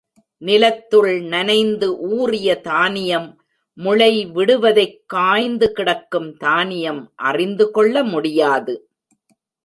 நிலத்துள் 0.37 1.21
நனைந்து 1.21 1.99
ஊறிய 1.99 2.61
தானியம் 2.61 3.27
முளை 3.73 4.25
விடுவதைக் 4.25 5.03
காய்ந்து 5.05 5.71
கிடக்கும் 5.71 6.37
தானியம் 6.37 7.11
அறிந்து 7.15 7.71
கொள்ள 7.71 8.03
முடியாது. 8.03 8.89